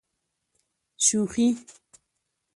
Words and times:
شوخي. 1.05 1.47